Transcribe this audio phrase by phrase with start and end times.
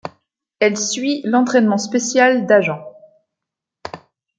[0.57, 2.83] Elle suit l'entraînement spécial d'agent.